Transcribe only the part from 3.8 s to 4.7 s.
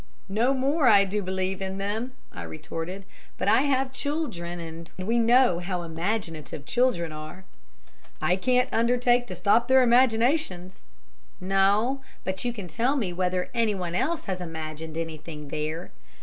children,